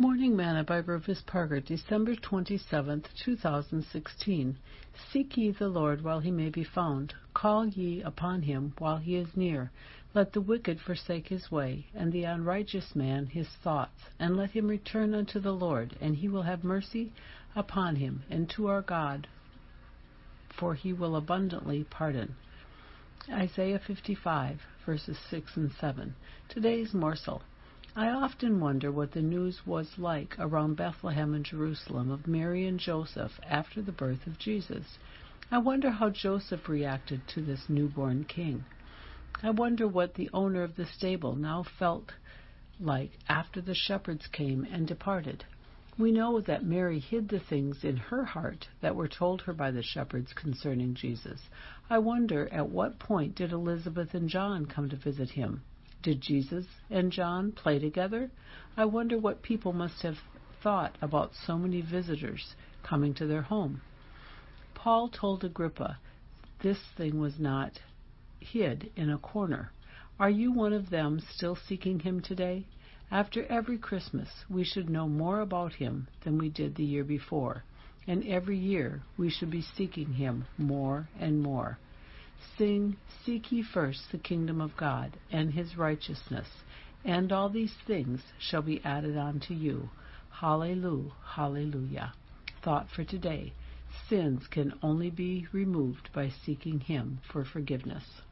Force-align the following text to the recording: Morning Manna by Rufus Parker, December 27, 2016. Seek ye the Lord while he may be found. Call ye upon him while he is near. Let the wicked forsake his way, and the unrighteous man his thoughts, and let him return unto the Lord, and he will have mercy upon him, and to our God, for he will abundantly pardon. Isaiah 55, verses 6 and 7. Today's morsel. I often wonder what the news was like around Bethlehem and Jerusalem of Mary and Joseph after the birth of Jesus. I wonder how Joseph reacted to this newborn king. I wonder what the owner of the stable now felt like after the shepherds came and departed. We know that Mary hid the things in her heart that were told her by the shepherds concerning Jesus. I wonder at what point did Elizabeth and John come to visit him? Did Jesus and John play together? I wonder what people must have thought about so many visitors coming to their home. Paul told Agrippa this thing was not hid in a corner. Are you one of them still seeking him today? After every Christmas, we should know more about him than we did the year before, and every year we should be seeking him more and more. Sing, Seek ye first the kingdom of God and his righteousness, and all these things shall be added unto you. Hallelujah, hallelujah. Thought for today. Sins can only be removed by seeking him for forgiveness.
Morning 0.00 0.34
Manna 0.34 0.64
by 0.64 0.78
Rufus 0.78 1.20
Parker, 1.26 1.60
December 1.60 2.16
27, 2.16 3.04
2016. 3.22 4.56
Seek 5.12 5.36
ye 5.36 5.50
the 5.50 5.68
Lord 5.68 6.02
while 6.02 6.20
he 6.20 6.30
may 6.30 6.48
be 6.48 6.64
found. 6.64 7.12
Call 7.34 7.66
ye 7.66 8.00
upon 8.00 8.40
him 8.40 8.72
while 8.78 8.96
he 8.96 9.16
is 9.16 9.36
near. 9.36 9.70
Let 10.14 10.32
the 10.32 10.40
wicked 10.40 10.80
forsake 10.80 11.28
his 11.28 11.50
way, 11.50 11.84
and 11.94 12.10
the 12.10 12.24
unrighteous 12.24 12.96
man 12.96 13.26
his 13.26 13.48
thoughts, 13.62 14.00
and 14.18 14.38
let 14.38 14.52
him 14.52 14.68
return 14.68 15.12
unto 15.12 15.38
the 15.38 15.52
Lord, 15.52 15.94
and 16.00 16.16
he 16.16 16.28
will 16.28 16.44
have 16.44 16.64
mercy 16.64 17.12
upon 17.54 17.96
him, 17.96 18.22
and 18.30 18.48
to 18.56 18.68
our 18.68 18.80
God, 18.80 19.28
for 20.48 20.74
he 20.74 20.94
will 20.94 21.14
abundantly 21.14 21.84
pardon. 21.90 22.36
Isaiah 23.30 23.78
55, 23.86 24.62
verses 24.86 25.18
6 25.28 25.58
and 25.58 25.70
7. 25.72 26.14
Today's 26.48 26.94
morsel. 26.94 27.42
I 27.96 28.08
often 28.10 28.60
wonder 28.60 28.92
what 28.92 29.10
the 29.10 29.20
news 29.20 29.66
was 29.66 29.98
like 29.98 30.36
around 30.38 30.76
Bethlehem 30.76 31.34
and 31.34 31.44
Jerusalem 31.44 32.12
of 32.12 32.28
Mary 32.28 32.64
and 32.68 32.78
Joseph 32.78 33.40
after 33.44 33.82
the 33.82 33.90
birth 33.90 34.28
of 34.28 34.38
Jesus. 34.38 34.96
I 35.50 35.58
wonder 35.58 35.90
how 35.90 36.10
Joseph 36.10 36.68
reacted 36.68 37.26
to 37.26 37.42
this 37.42 37.68
newborn 37.68 38.26
king. 38.26 38.64
I 39.42 39.50
wonder 39.50 39.88
what 39.88 40.14
the 40.14 40.30
owner 40.32 40.62
of 40.62 40.76
the 40.76 40.86
stable 40.86 41.34
now 41.34 41.64
felt 41.64 42.12
like 42.78 43.18
after 43.28 43.60
the 43.60 43.74
shepherds 43.74 44.28
came 44.28 44.64
and 44.70 44.86
departed. 44.86 45.44
We 45.98 46.12
know 46.12 46.40
that 46.42 46.64
Mary 46.64 47.00
hid 47.00 47.28
the 47.28 47.40
things 47.40 47.82
in 47.82 47.96
her 47.96 48.24
heart 48.24 48.68
that 48.82 48.94
were 48.94 49.08
told 49.08 49.42
her 49.42 49.52
by 49.52 49.72
the 49.72 49.82
shepherds 49.82 50.32
concerning 50.32 50.94
Jesus. 50.94 51.40
I 51.90 51.98
wonder 51.98 52.48
at 52.52 52.68
what 52.70 53.00
point 53.00 53.34
did 53.34 53.50
Elizabeth 53.50 54.14
and 54.14 54.28
John 54.28 54.66
come 54.66 54.88
to 54.90 54.96
visit 54.96 55.30
him? 55.30 55.64
Did 56.02 56.22
Jesus 56.22 56.66
and 56.88 57.12
John 57.12 57.52
play 57.52 57.78
together? 57.78 58.30
I 58.76 58.86
wonder 58.86 59.18
what 59.18 59.42
people 59.42 59.74
must 59.74 60.02
have 60.02 60.16
thought 60.62 60.96
about 61.02 61.34
so 61.34 61.58
many 61.58 61.82
visitors 61.82 62.54
coming 62.82 63.12
to 63.14 63.26
their 63.26 63.42
home. 63.42 63.82
Paul 64.74 65.10
told 65.10 65.44
Agrippa 65.44 65.98
this 66.60 66.78
thing 66.96 67.20
was 67.20 67.38
not 67.38 67.80
hid 68.38 68.90
in 68.96 69.10
a 69.10 69.18
corner. 69.18 69.72
Are 70.18 70.30
you 70.30 70.52
one 70.52 70.72
of 70.72 70.88
them 70.88 71.20
still 71.20 71.54
seeking 71.54 72.00
him 72.00 72.20
today? 72.20 72.64
After 73.10 73.44
every 73.46 73.76
Christmas, 73.76 74.44
we 74.48 74.64
should 74.64 74.88
know 74.88 75.08
more 75.08 75.40
about 75.40 75.74
him 75.74 76.08
than 76.22 76.38
we 76.38 76.48
did 76.48 76.76
the 76.76 76.84
year 76.84 77.04
before, 77.04 77.64
and 78.06 78.24
every 78.26 78.56
year 78.56 79.02
we 79.18 79.28
should 79.28 79.50
be 79.50 79.62
seeking 79.62 80.14
him 80.14 80.46
more 80.56 81.08
and 81.18 81.42
more. 81.42 81.78
Sing, 82.56 82.96
Seek 83.24 83.52
ye 83.52 83.62
first 83.62 84.10
the 84.10 84.18
kingdom 84.18 84.60
of 84.60 84.76
God 84.76 85.18
and 85.30 85.52
his 85.52 85.76
righteousness, 85.76 86.48
and 87.04 87.32
all 87.32 87.48
these 87.48 87.74
things 87.86 88.22
shall 88.38 88.62
be 88.62 88.82
added 88.84 89.16
unto 89.16 89.54
you. 89.54 89.90
Hallelujah, 90.30 91.12
hallelujah. 91.24 92.12
Thought 92.62 92.88
for 92.90 93.04
today. 93.04 93.52
Sins 94.08 94.46
can 94.46 94.72
only 94.82 95.10
be 95.10 95.46
removed 95.52 96.10
by 96.12 96.28
seeking 96.28 96.80
him 96.80 97.20
for 97.30 97.44
forgiveness. 97.44 98.22